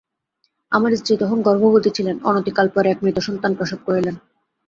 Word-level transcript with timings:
আমার 0.71 0.91
স্ত্রী 0.95 1.13
তখন 1.17 1.37
গর্ভবতী 1.41 1.89
ছিলেন, 1.93 2.15
অনতিকাল 2.23 2.67
পরে 2.69 2.87
এক 2.89 2.99
মৃত 3.03 3.17
সন্তান 3.19 3.51
প্রসব 3.55 3.79
করিলেন। 3.85 4.15